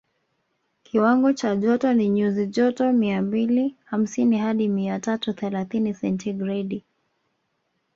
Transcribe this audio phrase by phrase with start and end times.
[0.83, 6.83] Kiwango cha joto ni nyuzi joto mia mbili hamsini hadi mia tatu thelathini sentigredi